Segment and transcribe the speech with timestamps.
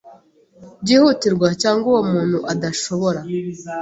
[0.81, 3.19] byihutirwa cyangwa uwo muntu adashobora